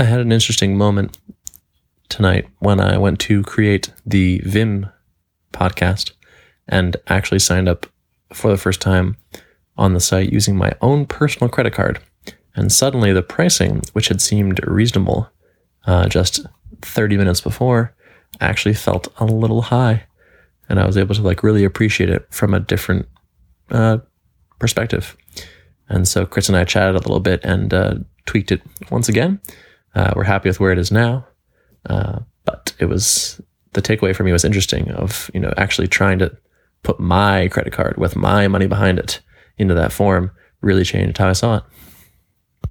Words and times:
I 0.00 0.04
had 0.04 0.20
an 0.20 0.30
interesting 0.30 0.78
moment 0.78 1.18
tonight 2.08 2.46
when 2.60 2.78
I 2.78 2.96
went 2.98 3.18
to 3.22 3.42
create 3.42 3.92
the 4.06 4.40
Vim 4.44 4.86
podcast 5.52 6.12
and 6.68 6.96
actually 7.08 7.40
signed 7.40 7.68
up 7.68 7.84
for 8.32 8.48
the 8.48 8.56
first 8.56 8.80
time 8.80 9.16
on 9.76 9.94
the 9.94 10.00
site 10.00 10.32
using 10.32 10.56
my 10.56 10.72
own 10.80 11.04
personal 11.04 11.48
credit 11.48 11.72
card. 11.72 11.98
And 12.54 12.70
suddenly 12.70 13.12
the 13.12 13.22
pricing, 13.22 13.82
which 13.92 14.06
had 14.06 14.20
seemed 14.20 14.60
reasonable 14.64 15.30
uh, 15.84 16.08
just 16.08 16.46
30 16.82 17.16
minutes 17.16 17.40
before, 17.40 17.92
actually 18.40 18.74
felt 18.74 19.08
a 19.16 19.24
little 19.24 19.62
high. 19.62 20.04
And 20.68 20.78
I 20.78 20.86
was 20.86 20.96
able 20.96 21.16
to 21.16 21.22
like 21.22 21.42
really 21.42 21.64
appreciate 21.64 22.08
it 22.08 22.24
from 22.30 22.54
a 22.54 22.60
different 22.60 23.08
uh, 23.72 23.98
perspective. 24.60 25.16
And 25.88 26.06
so 26.06 26.24
Chris 26.24 26.48
and 26.48 26.56
I 26.56 26.62
chatted 26.62 26.94
a 26.94 26.98
little 26.98 27.18
bit 27.18 27.40
and 27.42 27.74
uh, 27.74 27.94
tweaked 28.26 28.52
it 28.52 28.62
once 28.92 29.08
again. 29.08 29.40
Uh, 29.94 30.12
we're 30.14 30.24
happy 30.24 30.48
with 30.48 30.60
where 30.60 30.72
it 30.72 30.78
is 30.78 30.90
now. 30.90 31.26
Uh, 31.86 32.20
but 32.44 32.74
it 32.78 32.86
was 32.86 33.40
the 33.72 33.82
takeaway 33.82 34.14
for 34.14 34.24
me 34.24 34.32
was 34.32 34.44
interesting 34.44 34.90
of, 34.92 35.30
you 35.34 35.40
know, 35.40 35.52
actually 35.56 35.88
trying 35.88 36.18
to 36.18 36.36
put 36.82 36.98
my 36.98 37.48
credit 37.48 37.72
card 37.72 37.96
with 37.96 38.16
my 38.16 38.48
money 38.48 38.66
behind 38.66 38.98
it 38.98 39.20
into 39.58 39.74
that 39.74 39.92
form 39.92 40.30
really 40.60 40.84
changed 40.84 41.18
how 41.18 41.28
I 41.28 41.32
saw 41.32 41.58
it. 41.58 41.62